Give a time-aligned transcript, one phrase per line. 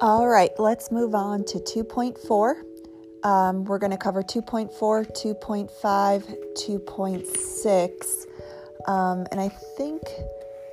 [0.00, 2.62] All right, let's move on to 2.4.
[3.24, 5.74] Um, we're going to cover 2.4, 2.5,
[6.54, 10.02] 2.6, um, and I think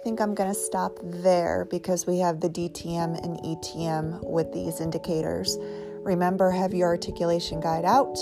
[0.04, 4.80] think I'm going to stop there because we have the DTM and ETM with these
[4.80, 5.58] indicators.
[6.04, 8.20] Remember, have your articulation guide out,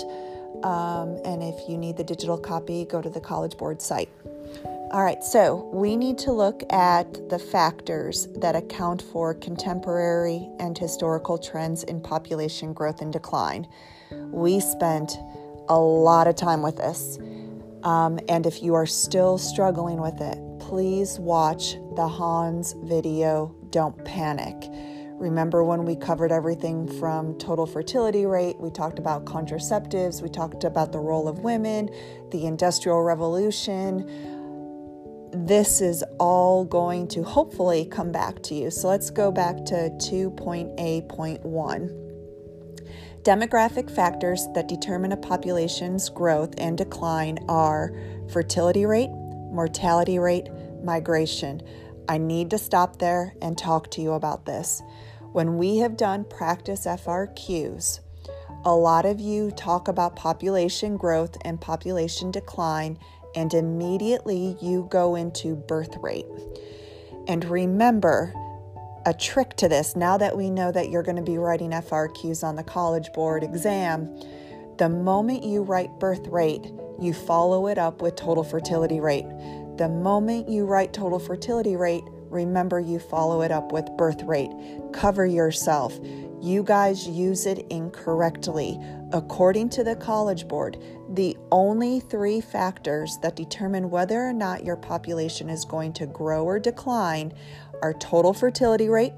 [0.62, 4.08] um, and if you need the digital copy, go to the College Board site.
[4.94, 10.78] All right, so we need to look at the factors that account for contemporary and
[10.78, 13.66] historical trends in population growth and decline.
[14.12, 15.18] We spent
[15.68, 17.18] a lot of time with this.
[17.82, 24.04] Um, and if you are still struggling with it, please watch the Hans video, Don't
[24.04, 24.70] Panic.
[25.18, 30.62] Remember when we covered everything from total fertility rate, we talked about contraceptives, we talked
[30.62, 31.88] about the role of women,
[32.30, 34.08] the Industrial Revolution
[35.34, 38.70] this is all going to hopefully come back to you.
[38.70, 42.00] So let's go back to 2.A.1.
[43.22, 47.94] Demographic factors that determine a population's growth and decline are
[48.30, 50.48] fertility rate, mortality rate,
[50.82, 51.62] migration.
[52.08, 54.82] I need to stop there and talk to you about this.
[55.32, 58.00] When we have done practice FRQs,
[58.66, 62.98] a lot of you talk about population growth and population decline
[63.34, 66.26] and immediately you go into birth rate.
[67.26, 68.34] And remember,
[69.06, 72.42] a trick to this, now that we know that you're going to be writing FRQs
[72.42, 74.08] on the College Board exam,
[74.78, 79.26] the moment you write birth rate, you follow it up with total fertility rate.
[79.76, 84.50] The moment you write total fertility rate, remember you follow it up with birth rate.
[84.92, 85.98] Cover yourself.
[86.44, 88.78] You guys use it incorrectly.
[89.14, 90.76] According to the College Board,
[91.14, 96.44] the only three factors that determine whether or not your population is going to grow
[96.44, 97.32] or decline
[97.80, 99.14] are total fertility rate,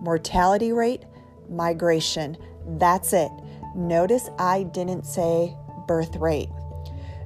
[0.00, 1.02] mortality rate,
[1.50, 2.36] migration.
[2.64, 3.32] That's it.
[3.74, 5.56] Notice I didn't say
[5.88, 6.48] birth rate.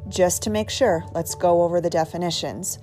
[0.08, 2.78] Just to make sure, let's go over the definitions.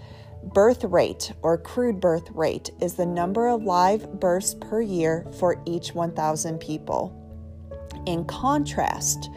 [0.53, 5.61] Birth rate or crude birth rate is the number of live births per year for
[5.67, 7.13] each 1,000 people.
[8.07, 9.29] In contrast,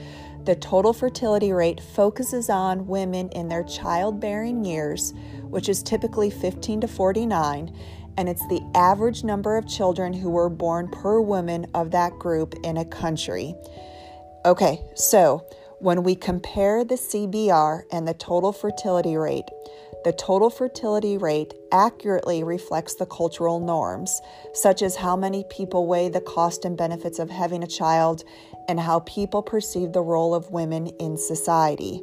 [0.45, 5.13] the total fertility rate focuses on women in their childbearing years,
[5.43, 7.77] which is typically 15 to 49,
[8.17, 12.55] and it's the average number of children who were born per woman of that group
[12.65, 13.55] in a country.
[14.47, 15.45] Okay, so
[15.79, 19.51] when we compare the CBR and the total fertility rate,
[20.05, 24.21] the total fertility rate accurately reflects the cultural norms,
[24.53, 28.25] such as how many people weigh the cost and benefits of having a child
[28.69, 32.03] and how people perceive the role of women in society.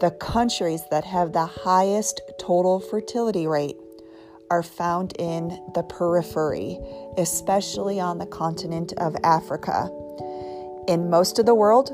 [0.00, 3.76] The countries that have the highest total fertility rate
[4.50, 6.78] are found in the periphery,
[7.18, 9.90] especially on the continent of Africa.
[10.86, 11.90] In most of the world,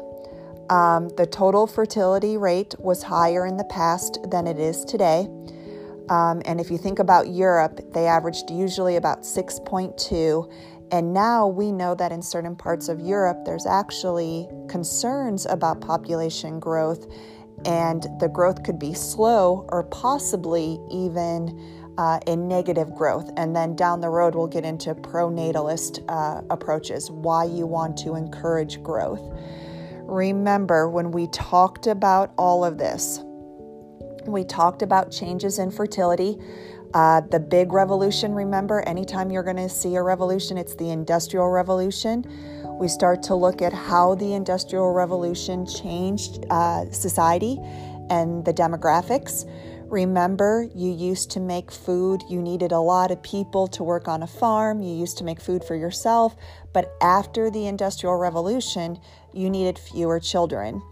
[0.71, 5.29] um, the total fertility rate was higher in the past than it is today.
[6.09, 10.53] Um, and if you think about Europe, they averaged usually about 6.2.
[10.91, 16.61] And now we know that in certain parts of Europe, there's actually concerns about population
[16.61, 17.07] growth,
[17.65, 21.59] and the growth could be slow or possibly even
[21.97, 23.31] uh, in negative growth.
[23.37, 28.15] And then down the road, we'll get into pronatalist uh, approaches, why you want to
[28.15, 29.23] encourage growth.
[30.07, 33.21] Remember, when we talked about all of this,
[34.27, 36.39] we talked about changes in fertility.
[36.93, 41.49] Uh, the big revolution, remember, anytime you're going to see a revolution, it's the Industrial
[41.49, 42.25] Revolution.
[42.79, 47.59] We start to look at how the Industrial Revolution changed uh, society
[48.11, 49.49] and the demographics.
[49.87, 54.23] Remember, you used to make food, you needed a lot of people to work on
[54.23, 56.35] a farm, you used to make food for yourself,
[56.73, 58.99] but after the Industrial Revolution,
[59.35, 60.83] you needed fewer children.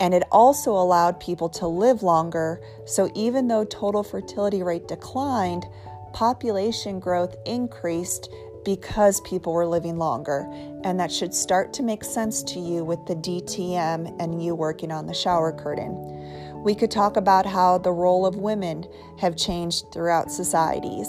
[0.00, 2.62] And it also allowed people to live longer.
[2.86, 5.66] So even though total fertility rate declined,
[6.12, 8.30] population growth increased
[8.64, 10.46] because people were living longer.
[10.84, 14.90] And that should start to make sense to you with the DTM and you working
[14.90, 15.94] on the shower curtain.
[16.62, 18.86] We could talk about how the role of women
[19.18, 21.08] have changed throughout societies,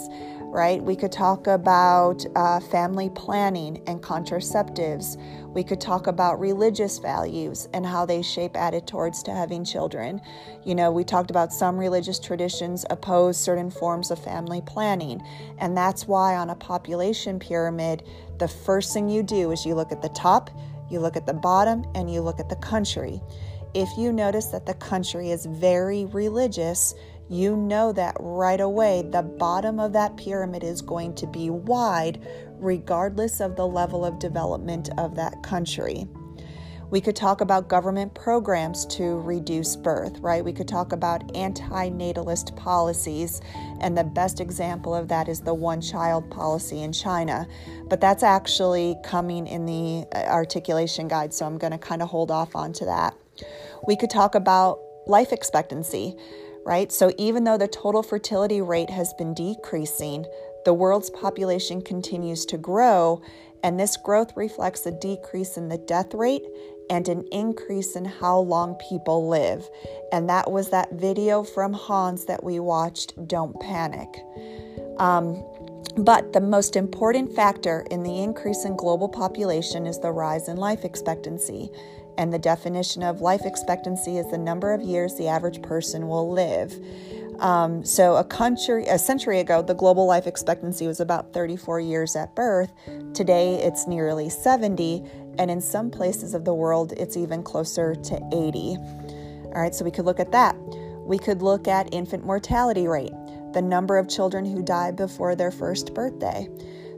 [0.52, 0.82] right?
[0.82, 5.16] We could talk about uh, family planning and contraceptives.
[5.48, 10.20] We could talk about religious values and how they shape attitudes to having children.
[10.62, 15.22] You know, we talked about some religious traditions oppose certain forms of family planning.
[15.58, 18.02] And that's why on a population pyramid,
[18.38, 20.50] the first thing you do is you look at the top,
[20.90, 23.22] you look at the bottom, and you look at the country.
[23.72, 26.94] If you notice that the country is very religious,
[27.32, 32.20] you know that right away the bottom of that pyramid is going to be wide
[32.58, 36.06] regardless of the level of development of that country.
[36.92, 40.44] We could talk about government programs to reduce birth, right?
[40.44, 43.40] We could talk about anti natalist policies,
[43.80, 47.48] and the best example of that is the one child policy in China.
[47.88, 52.10] But that's actually coming in the uh, articulation guide, so I'm going to kind of
[52.10, 53.16] hold off onto that.
[53.88, 56.14] We could talk about life expectancy,
[56.64, 56.92] right?
[56.92, 60.24] So even though the total fertility rate has been decreasing,
[60.64, 63.20] the world's population continues to grow,
[63.62, 66.44] and this growth reflects a decrease in the death rate
[66.90, 69.68] and an increase in how long people live.
[70.12, 74.08] And that was that video from Hans that we watched, Don't Panic.
[74.98, 75.42] Um,
[75.96, 80.56] but the most important factor in the increase in global population is the rise in
[80.56, 81.70] life expectancy.
[82.18, 86.30] And the definition of life expectancy is the number of years the average person will
[86.30, 86.74] live.
[87.40, 92.14] Um, so a country a century ago, the global life expectancy was about 34 years
[92.14, 92.72] at birth.
[93.14, 95.02] Today, it's nearly 70,
[95.38, 98.76] and in some places of the world, it's even closer to 80.
[99.46, 100.54] All right, so we could look at that.
[101.04, 103.12] We could look at infant mortality rate,
[103.52, 106.48] the number of children who die before their first birthday.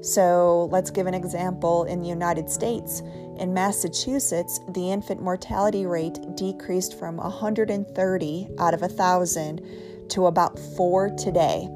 [0.03, 3.03] So let's give an example in the United States.
[3.39, 9.61] In Massachusetts, the infant mortality rate decreased from 130 out of 1,000
[10.11, 11.69] to about four today,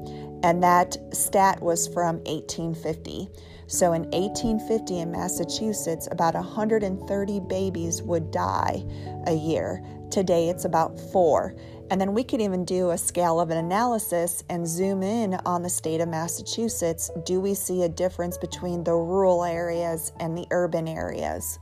[0.43, 3.27] and that stat was from 1850.
[3.67, 8.83] So in 1850 in Massachusetts, about 130 babies would die
[9.27, 9.83] a year.
[10.09, 11.53] Today it's about four.
[11.91, 15.63] And then we could even do a scale of an analysis and zoom in on
[15.63, 17.09] the state of Massachusetts.
[17.25, 21.57] Do we see a difference between the rural areas and the urban areas?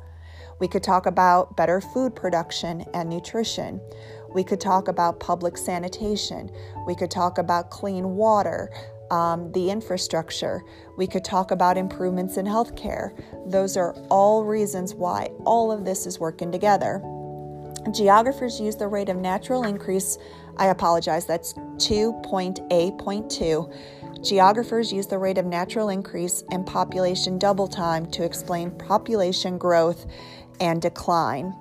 [0.60, 3.80] We could talk about better food production and nutrition.
[4.34, 6.50] We could talk about public sanitation.
[6.86, 8.72] We could talk about clean water,
[9.12, 10.64] um, the infrastructure.
[10.98, 13.18] We could talk about improvements in healthcare.
[13.50, 17.02] Those are all reasons why all of this is working together.
[17.94, 20.18] Geographers use the rate of natural increase.
[20.58, 24.24] I apologize, that's 2.A.2.
[24.24, 30.06] Geographers use the rate of natural increase and population double time to explain population growth
[30.60, 31.54] and decline.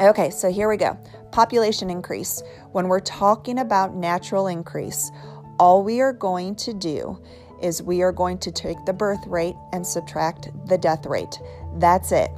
[0.00, 0.98] Okay, so here we go.
[1.30, 2.42] Population increase.
[2.72, 5.10] When we're talking about natural increase,
[5.58, 7.22] all we are going to do
[7.62, 11.38] is we are going to take the birth rate and subtract the death rate.
[11.76, 12.30] That's it.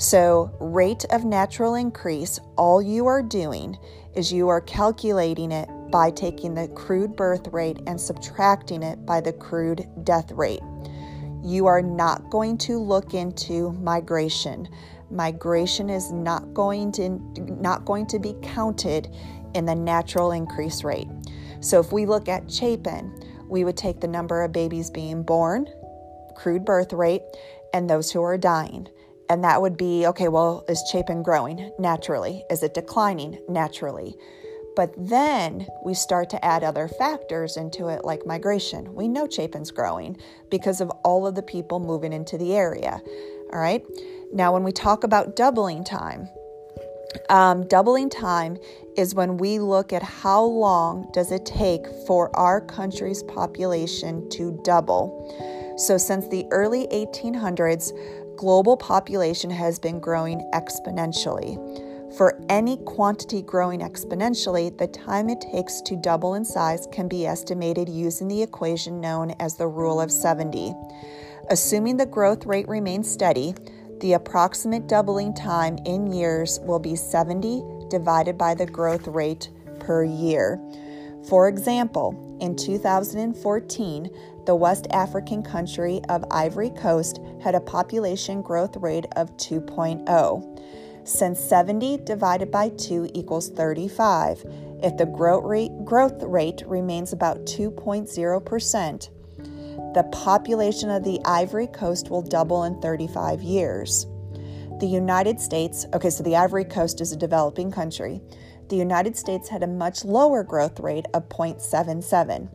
[0.00, 3.76] So, rate of natural increase, all you are doing
[4.14, 9.20] is you are calculating it by taking the crude birth rate and subtracting it by
[9.20, 10.62] the crude death rate.
[11.44, 14.68] You are not going to look into migration
[15.10, 17.08] migration is not going to
[17.60, 19.14] not going to be counted
[19.54, 21.08] in the natural increase rate.
[21.60, 23.12] So if we look at Chapin,
[23.48, 25.66] we would take the number of babies being born,
[26.36, 27.22] crude birth rate,
[27.74, 28.88] and those who are dying.
[29.30, 32.44] And that would be okay, well, is Chapin growing naturally?
[32.50, 34.16] Is it declining naturally?
[34.74, 38.92] But then we start to add other factors into it, like migration.
[38.92, 40.16] We know Chapin's growing
[40.50, 43.00] because of all of the people moving into the area.
[43.52, 43.84] All right.
[44.32, 46.28] Now, when we talk about doubling time,
[47.28, 48.58] um, doubling time
[48.96, 54.60] is when we look at how long does it take for our country's population to
[54.64, 55.74] double.
[55.76, 57.92] So, since the early 1800s,
[58.40, 61.58] global population has been growing exponentially.
[62.16, 67.26] For any quantity growing exponentially, the time it takes to double in size can be
[67.26, 70.72] estimated using the equation known as the rule of 70.
[71.50, 73.54] Assuming the growth rate remains steady,
[74.00, 80.02] the approximate doubling time in years will be 70 divided by the growth rate per
[80.02, 80.58] year.
[81.28, 84.10] For example, in 2014,
[84.46, 90.60] the West African country of Ivory Coast had a population growth rate of 2.0.
[91.04, 94.44] Since 70 divided by 2 equals 35,
[94.82, 99.10] if the growth rate, growth rate remains about 2.0%,
[99.94, 104.06] the population of the Ivory Coast will double in 35 years.
[104.78, 108.22] The United States, okay, so the Ivory Coast is a developing country.
[108.70, 112.48] The United States had a much lower growth rate of 0.77.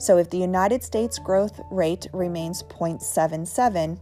[0.00, 3.98] So if the United States growth rate remains 0.77,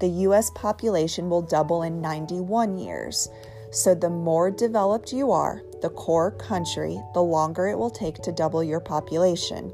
[0.00, 3.28] the US population will double in 91 years.
[3.70, 8.32] So the more developed you are, the core country, the longer it will take to
[8.32, 9.72] double your population.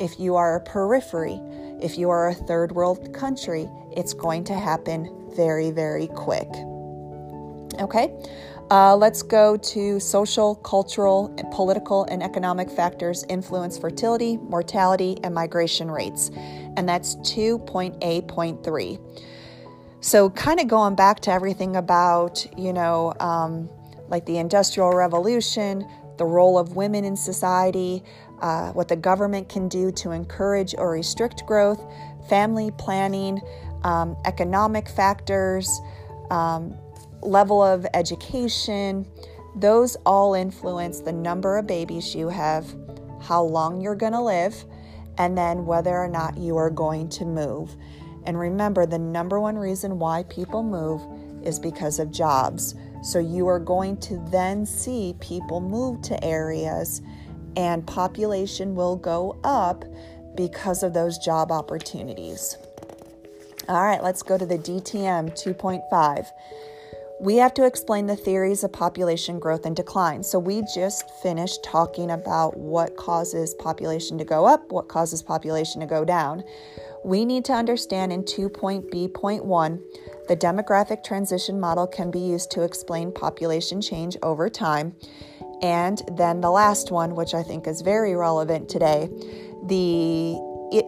[0.00, 1.40] If you are a periphery,
[1.80, 6.48] if you are a third world country, it's going to happen very, very quick.
[7.78, 8.12] Okay?
[8.70, 15.90] Uh, let's go to social, cultural, political, and economic factors influence fertility, mortality, and migration
[15.90, 16.30] rates.
[16.76, 19.00] And that's 2.8.3.
[20.00, 23.68] So, kind of going back to everything about, you know, um,
[24.08, 25.84] like the Industrial Revolution,
[26.16, 28.04] the role of women in society,
[28.40, 31.84] uh, what the government can do to encourage or restrict growth,
[32.28, 33.40] family planning,
[33.82, 35.68] um, economic factors,
[36.30, 36.72] um,
[37.22, 39.06] level of education,
[39.56, 42.74] those all influence the number of babies you have,
[43.20, 44.64] how long you're going to live,
[45.18, 47.76] and then whether or not you are going to move.
[48.24, 51.02] And remember, the number one reason why people move
[51.44, 52.74] is because of jobs.
[53.02, 57.00] So you are going to then see people move to areas
[57.56, 59.84] and population will go up
[60.36, 62.56] because of those job opportunities.
[63.68, 66.26] All right, let's go to the DTM 2.5
[67.20, 70.22] we have to explain the theories of population growth and decline.
[70.22, 75.82] So, we just finished talking about what causes population to go up, what causes population
[75.82, 76.42] to go down.
[77.04, 79.80] We need to understand in 2.B.1
[80.28, 84.94] the demographic transition model can be used to explain population change over time.
[85.60, 89.10] And then the last one, which I think is very relevant today,
[89.66, 90.36] the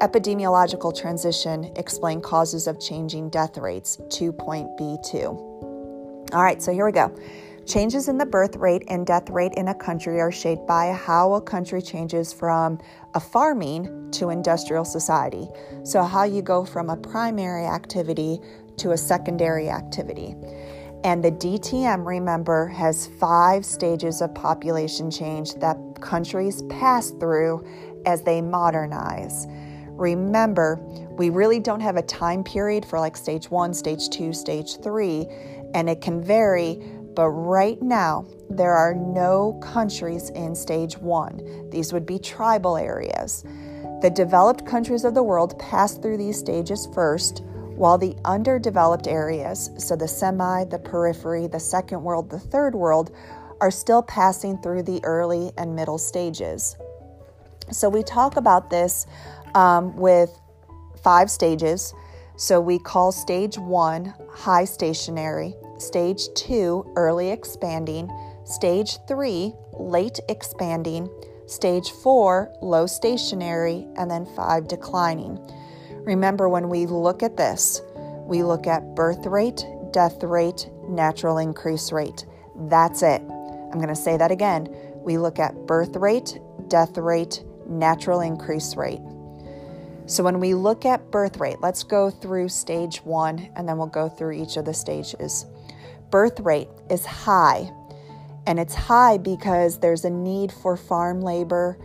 [0.00, 5.51] epidemiological transition explain causes of changing death rates 2.B2.
[6.32, 7.14] All right, so here we go.
[7.66, 11.34] Changes in the birth rate and death rate in a country are shaped by how
[11.34, 12.78] a country changes from
[13.12, 15.46] a farming to industrial society.
[15.84, 18.40] So, how you go from a primary activity
[18.78, 20.34] to a secondary activity.
[21.04, 27.62] And the DTM, remember, has five stages of population change that countries pass through
[28.06, 29.46] as they modernize.
[29.90, 30.80] Remember,
[31.18, 35.28] we really don't have a time period for like stage one, stage two, stage three
[35.74, 36.80] and it can vary,
[37.14, 41.70] but right now there are no countries in stage one.
[41.70, 43.44] These would be tribal areas.
[44.02, 47.42] The developed countries of the world pass through these stages first,
[47.76, 53.14] while the underdeveloped areas, so the semi, the periphery, the second world, the third world,
[53.60, 56.76] are still passing through the early and middle stages.
[57.70, 59.06] So we talk about this
[59.54, 60.38] um, with
[61.02, 61.94] five stages.
[62.36, 68.10] So we call stage one high stationary, stage two early expanding,
[68.44, 71.08] stage three late expanding,
[71.46, 75.38] stage four low stationary, and then five declining.
[76.04, 77.82] Remember, when we look at this,
[78.26, 82.26] we look at birth rate, death rate, natural increase rate.
[82.68, 83.20] That's it.
[83.20, 84.68] I'm going to say that again.
[84.96, 89.00] We look at birth rate, death rate, natural increase rate.
[90.06, 93.86] So when we look at birth rate, let's go through stage one and then we'll
[93.86, 95.46] go through each of the stages.
[96.12, 97.72] Birth rate is high,
[98.46, 101.78] and it's high because there's a need for farm labor.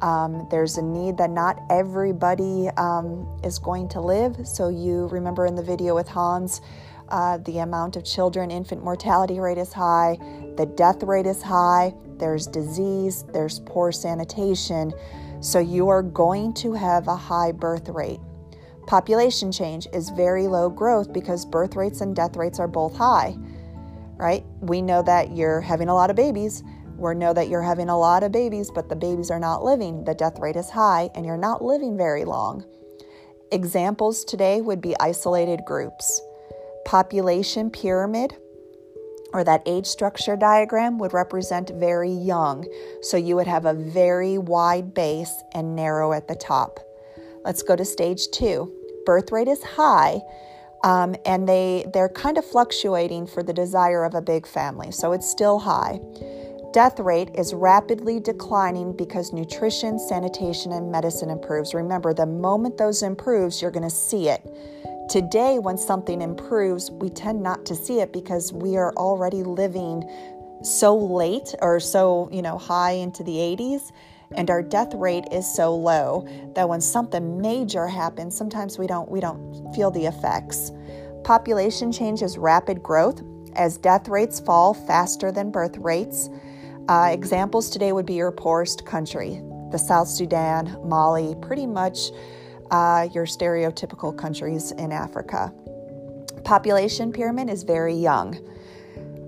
[0.00, 4.48] Um, there's a need that not everybody um, is going to live.
[4.48, 6.62] So, you remember in the video with Hans,
[7.10, 10.16] uh, the amount of children, infant mortality rate is high,
[10.56, 14.94] the death rate is high, there's disease, there's poor sanitation.
[15.40, 18.20] So you are going to have a high birth rate.
[18.86, 23.36] Population change is very low growth because birth rates and death rates are both high,
[24.16, 24.44] right?
[24.60, 26.62] We know that you're having a lot of babies.
[26.96, 30.04] We know that you're having a lot of babies, but the babies are not living.
[30.04, 32.64] The death rate is high and you're not living very long.
[33.52, 36.20] Examples today would be isolated groups.
[36.84, 38.34] Population pyramid
[39.34, 42.64] or that age structure diagram would represent very young.
[43.02, 46.78] So you would have a very wide base and narrow at the top.
[47.44, 48.72] Let's go to stage two.
[49.04, 50.20] Birth rate is high.
[50.84, 55.12] Um, and they they're kind of fluctuating for the desire of a big family, so
[55.12, 55.98] it's still high.
[56.74, 61.72] Death rate is rapidly declining because nutrition, sanitation, and medicine improves.
[61.72, 64.42] Remember, the moment those improves, you're going to see it.
[65.08, 70.02] Today, when something improves, we tend not to see it because we are already living
[70.62, 73.90] so late or so, you know, high into the 80s
[74.32, 79.10] and our death rate is so low that when something major happens, sometimes we don't
[79.10, 80.72] we don't feel the effects.
[81.24, 83.22] Population change is rapid growth
[83.56, 86.28] as death rates fall faster than birth rates.
[86.88, 89.40] Uh, examples today would be your poorest country,
[89.70, 92.10] the South Sudan, Mali, pretty much
[92.70, 95.52] uh, your stereotypical countries in Africa.
[96.44, 98.38] Population pyramid is very young.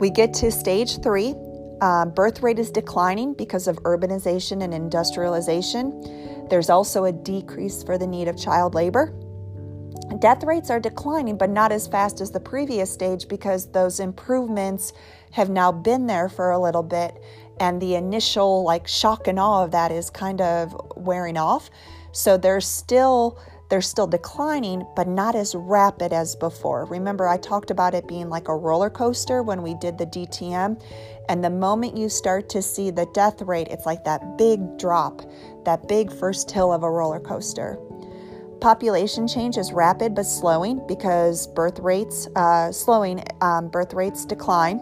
[0.00, 1.34] We get to stage three.
[1.80, 6.46] Um, birth rate is declining because of urbanization and industrialization.
[6.48, 9.14] There's also a decrease for the need of child labor.
[10.20, 14.92] Death rates are declining, but not as fast as the previous stage because those improvements
[15.32, 17.20] have now been there for a little bit,
[17.60, 21.70] and the initial like shock and awe of that is kind of wearing off.
[22.12, 26.84] So there's still they're still declining, but not as rapid as before.
[26.84, 30.80] Remember, I talked about it being like a roller coaster when we did the DTM.
[31.28, 35.22] And the moment you start to see the death rate, it's like that big drop,
[35.64, 37.78] that big first hill of a roller coaster.
[38.60, 44.80] Population change is rapid but slowing because birth rates uh, slowing, um, birth rates decline.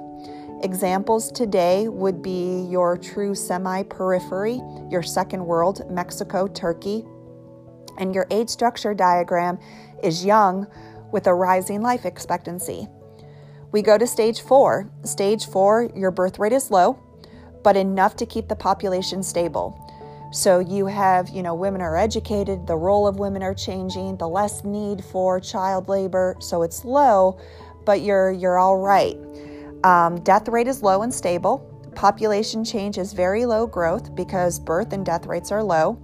[0.63, 7.05] Examples today would be your true semi periphery, your second world, Mexico, Turkey,
[7.99, 9.59] and your age structure diagram
[10.03, 10.67] is young
[11.13, 12.89] with a rising life expectancy.
[13.75, 14.89] We go to stage four.
[15.03, 16.97] Stage four, your birth rate is low,
[17.65, 19.77] but enough to keep the population stable.
[20.33, 24.29] So you have, you know, women are educated, the role of women are changing, the
[24.29, 27.41] less need for child labor, so it's low,
[27.85, 29.19] but you're you're all right.
[29.83, 31.59] Um, death rate is low and stable.
[31.97, 36.01] Population change is very low growth because birth and death rates are low.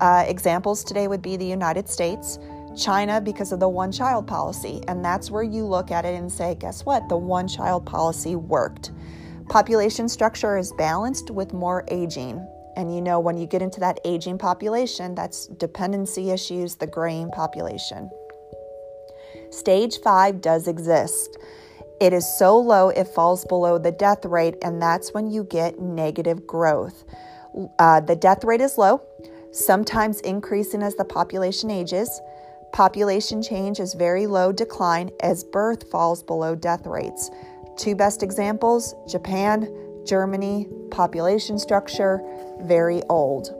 [0.00, 2.38] Uh, examples today would be the United States,
[2.76, 4.82] China because of the one child policy.
[4.88, 7.08] And that's where you look at it and say, guess what?
[7.08, 8.92] The one child policy worked.
[9.48, 12.46] Population structure is balanced with more aging.
[12.76, 17.30] And you know, when you get into that aging population, that's dependency issues, the graying
[17.30, 18.10] population.
[19.50, 21.36] Stage five does exist.
[22.00, 25.78] It is so low it falls below the death rate, and that's when you get
[25.78, 27.04] negative growth.
[27.78, 29.02] Uh, the death rate is low,
[29.52, 32.20] sometimes increasing as the population ages.
[32.72, 37.30] Population change is very low decline as birth falls below death rates.
[37.76, 39.68] Two best examples Japan,
[40.06, 42.22] Germany, population structure,
[42.62, 43.50] very old.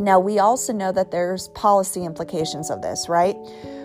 [0.00, 3.36] Now, we also know that there's policy implications of this, right?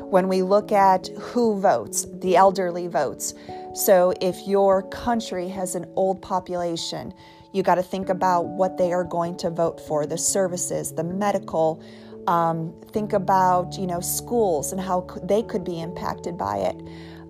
[0.09, 3.35] When we look at who votes, the elderly votes.
[3.75, 7.13] So, if your country has an old population,
[7.53, 11.03] you got to think about what they are going to vote for, the services, the
[11.03, 11.81] medical.
[12.27, 16.75] Um, think about you know schools and how they could be impacted by it.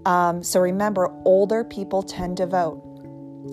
[0.06, 2.88] Um, so remember, older people tend to vote.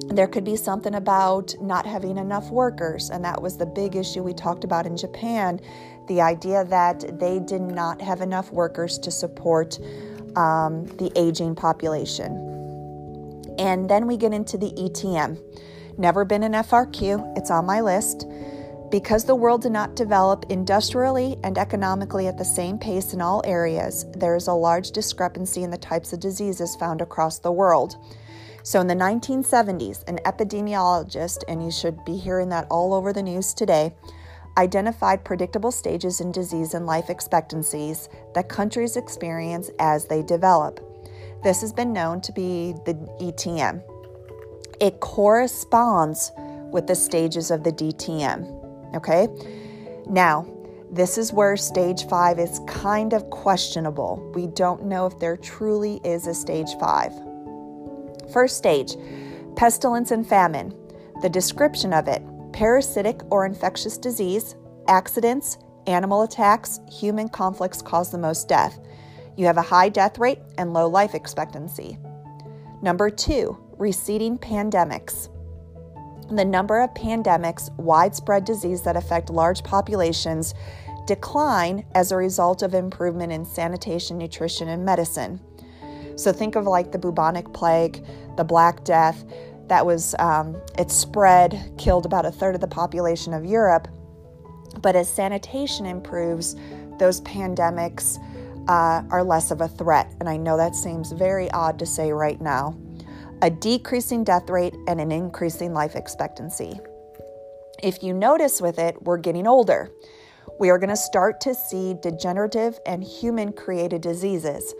[0.09, 4.23] There could be something about not having enough workers, and that was the big issue
[4.23, 5.61] we talked about in Japan
[6.09, 9.79] the idea that they did not have enough workers to support
[10.37, 12.45] um, the aging population.
[13.59, 15.39] And then we get into the ETM.
[15.99, 18.27] Never been an FRQ, it's on my list.
[18.91, 23.43] Because the world did not develop industrially and economically at the same pace in all
[23.45, 27.97] areas, there is a large discrepancy in the types of diseases found across the world.
[28.63, 33.23] So, in the 1970s, an epidemiologist, and you should be hearing that all over the
[33.23, 33.95] news today,
[34.57, 40.81] identified predictable stages in disease and life expectancies that countries experience as they develop.
[41.45, 43.83] This has been known to be the ETM.
[44.81, 46.33] It corresponds
[46.73, 48.58] with the stages of the DTM.
[48.95, 49.29] Okay?
[50.07, 50.47] Now,
[50.91, 54.33] this is where stage five is kind of questionable.
[54.35, 57.13] We don't know if there truly is a stage five.
[58.33, 58.97] First stage
[59.57, 60.75] pestilence and famine.
[61.21, 62.23] The description of it
[62.53, 64.57] parasitic or infectious disease,
[64.89, 68.81] accidents, animal attacks, human conflicts cause the most death.
[69.37, 71.99] You have a high death rate and low life expectancy.
[72.83, 75.29] Number two, receding pandemics.
[76.31, 80.55] The number of pandemics, widespread disease that affect large populations,
[81.07, 85.41] decline as a result of improvement in sanitation, nutrition, and medicine.
[86.17, 88.05] So think of like the bubonic plague,
[88.37, 89.25] the Black Death.
[89.69, 93.89] That was, um, it spread, killed about a third of the population of Europe.
[94.83, 96.57] But as sanitation improves,
[96.99, 98.19] those pandemics
[98.69, 100.13] uh, are less of a threat.
[100.21, 102.77] And I know that seems very odd to say right now
[103.43, 106.81] a decreasing death rate, and an increasing life expectancy.
[107.83, 109.91] If you notice with it, we're getting older.
[110.59, 114.75] We are going to start to see degenerative and human created diseases.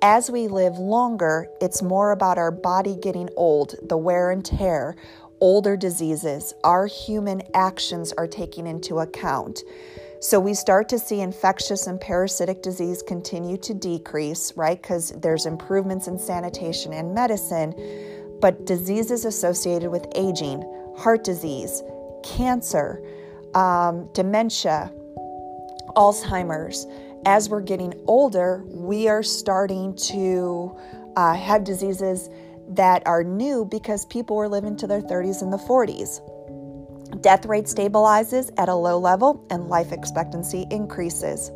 [0.00, 4.96] As we live longer, it's more about our body getting old, the wear and tear,
[5.40, 9.62] older diseases, our human actions are taken into account.
[10.20, 14.80] So we start to see infectious and parasitic disease continue to decrease, right?
[14.80, 17.72] Because there's improvements in sanitation and medicine,
[18.40, 20.62] but diseases associated with aging,
[20.96, 21.84] heart disease,
[22.24, 23.00] cancer,
[23.54, 24.92] um, dementia,
[25.94, 26.86] Alzheimer's.
[27.24, 30.76] As we're getting older, we are starting to
[31.16, 32.28] uh, have diseases
[32.70, 36.20] that are new because people were living to their 30s and the 40s.
[37.20, 41.50] Death rate stabilizes at a low level and life expectancy increases.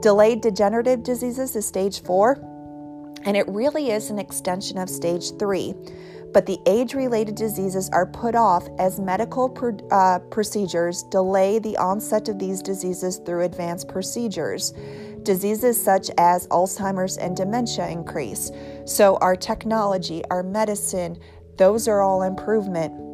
[0.00, 2.38] Delayed degenerative diseases is stage four,
[3.24, 5.74] and it really is an extension of stage three.
[6.32, 9.54] But the age related diseases are put off as medical
[9.90, 14.72] uh, procedures delay the onset of these diseases through advanced procedures.
[15.24, 18.50] Diseases such as Alzheimer's and dementia increase.
[18.86, 21.18] So, our technology, our medicine,
[21.58, 23.11] those are all improvement.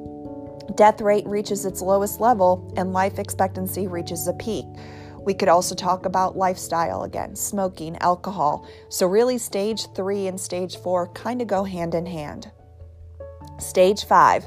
[0.78, 4.64] Death rate reaches its lowest level and life expectancy reaches a peak.
[5.20, 8.64] We could also talk about lifestyle again, smoking, alcohol.
[8.88, 12.52] So, really, stage three and stage four kind of go hand in hand.
[13.58, 14.46] Stage five,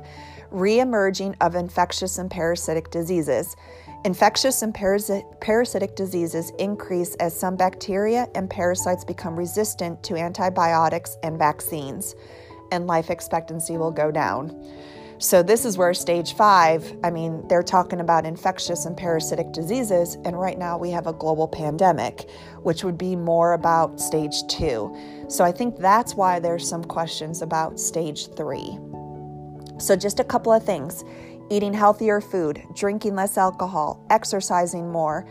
[0.53, 3.57] reemerging of infectious and parasitic diseases.
[4.05, 11.37] Infectious and parasitic diseases increase as some bacteria and parasites become resistant to antibiotics and
[11.37, 12.15] vaccines,
[12.71, 14.65] and life expectancy will go down.
[15.21, 20.17] So, this is where stage five, I mean, they're talking about infectious and parasitic diseases,
[20.25, 22.27] and right now we have a global pandemic,
[22.63, 24.97] which would be more about stage two.
[25.29, 28.79] So, I think that's why there's some questions about stage three.
[29.77, 31.03] So, just a couple of things
[31.51, 35.27] eating healthier food, drinking less alcohol, exercising more.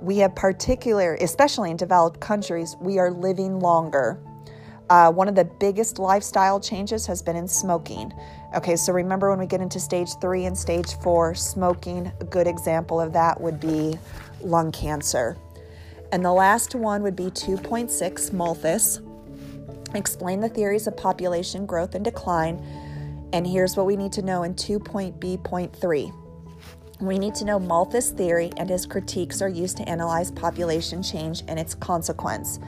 [0.00, 4.22] We have particular, especially in developed countries, we are living longer.
[4.90, 8.12] Uh, one of the biggest lifestyle changes has been in smoking.
[8.54, 12.46] Okay, so remember when we get into stage three and stage four, smoking, a good
[12.46, 13.98] example of that would be
[14.40, 15.36] lung cancer.
[16.12, 19.00] And the last one would be 2.6 Malthus.
[19.94, 22.62] Explain the theories of population growth and decline
[23.34, 26.12] and here's what we need to know in 2.b.3.
[27.00, 31.42] We need to know Malthus' theory and his critiques are used to analyze population change
[31.48, 32.60] and its consequence.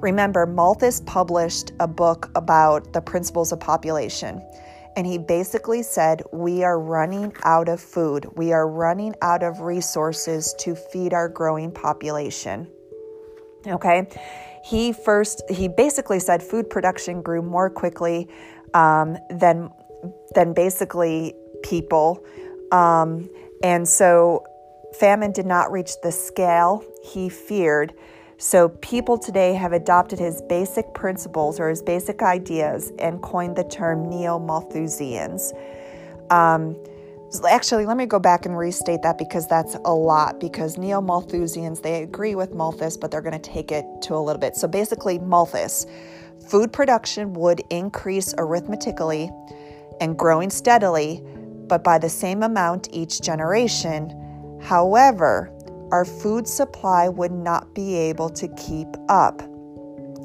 [0.00, 4.40] Remember, Malthus published a book about the principles of population.
[4.96, 8.26] And he basically said, We are running out of food.
[8.36, 12.68] We are running out of resources to feed our growing population.
[13.66, 14.08] Okay?
[14.64, 18.28] He first, he basically said food production grew more quickly
[18.74, 19.70] um, than
[20.34, 22.24] than basically people.
[22.70, 23.28] Um,
[23.62, 24.44] and so
[24.98, 27.94] famine did not reach the scale he feared.
[28.40, 33.64] So people today have adopted his basic principles or his basic ideas and coined the
[33.64, 35.52] term neo Malthusians.
[36.30, 36.76] Um,
[37.48, 40.38] actually, let me go back and restate that because that's a lot.
[40.38, 44.22] Because neo Malthusians, they agree with Malthus, but they're going to take it to a
[44.22, 44.54] little bit.
[44.54, 45.84] So basically, Malthus,
[46.46, 49.32] food production would increase arithmetically
[50.00, 51.24] and growing steadily,
[51.66, 54.60] but by the same amount each generation.
[54.62, 55.52] However,
[55.90, 59.42] our food supply would not be able to keep up.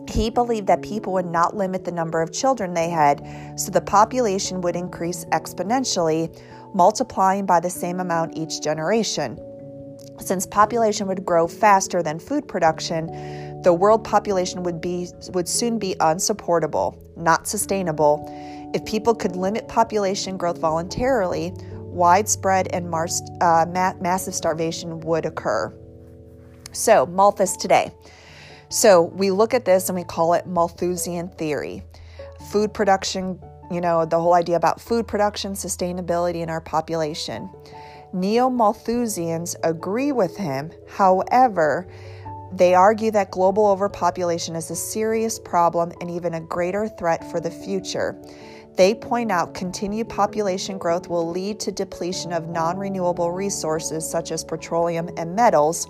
[0.10, 3.82] He believed that people would not limit the number of children they had, so the
[3.82, 6.38] population would increase exponentially,
[6.76, 9.40] multiplying by the same amount each generation.
[10.20, 13.08] Since population would grow faster than food production,
[13.64, 18.30] the world population would be would soon be unsupportable, not sustainable,
[18.74, 21.54] if people could limit population growth voluntarily,
[21.94, 25.74] widespread and mars- uh, ma- massive starvation would occur.
[26.72, 27.94] So, Malthus today.
[28.70, 31.84] So, we look at this and we call it Malthusian theory.
[32.52, 37.50] Food production, you know, the whole idea about food production, sustainability in our population.
[38.12, 40.72] Neo Malthusians agree with him.
[40.88, 41.88] However,
[42.56, 47.40] they argue that global overpopulation is a serious problem and even a greater threat for
[47.40, 48.16] the future.
[48.76, 54.32] They point out continued population growth will lead to depletion of non renewable resources such
[54.32, 55.88] as petroleum and metals,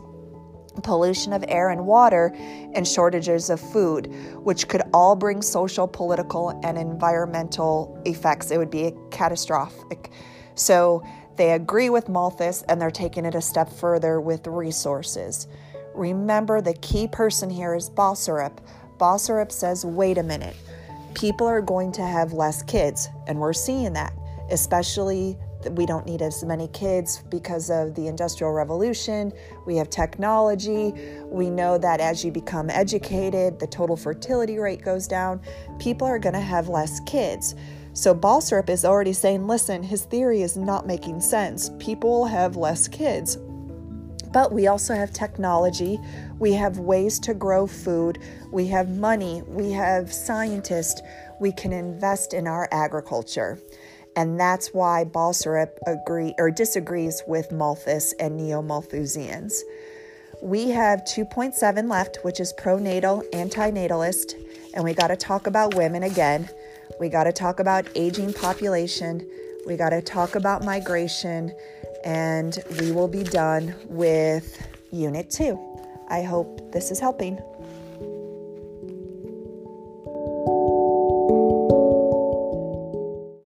[0.83, 6.59] pollution of air and water, and shortages of food, which could all bring social, political,
[6.63, 8.51] and environmental effects.
[8.51, 10.11] It would be catastrophic.
[10.55, 11.03] So
[11.35, 15.47] they agree with Malthus and they're taking it a step further with resources.
[15.95, 18.57] Remember, the key person here is Boserup.
[18.97, 20.55] Boserup says, wait a minute
[21.13, 24.13] people are going to have less kids, and we're seeing that,
[24.51, 25.37] especially
[25.71, 29.31] we don't need as many kids because of the Industrial Revolution.
[29.65, 30.93] We have technology.
[31.25, 35.39] We know that as you become educated, the total fertility rate goes down.
[35.79, 37.55] People are going to have less kids.
[37.93, 41.69] So Boserup is already saying, listen, his theory is not making sense.
[41.79, 43.37] People have less kids.
[44.33, 45.99] But we also have technology,
[46.39, 48.17] we have ways to grow food,
[48.51, 51.01] we have money, we have scientists,
[51.39, 53.59] we can invest in our agriculture.
[54.15, 59.61] And that's why Boserup agree or disagrees with Malthus and Neo-Malthusians.
[60.41, 64.33] We have 2.7 left, which is pronatal, antinatalist,
[64.73, 66.49] and we got to talk about women again.
[66.99, 69.27] We got to talk about aging population.
[69.65, 71.53] We got to talk about migration
[72.03, 75.59] and we will be done with Unit 2.
[76.09, 77.39] I hope this is helping.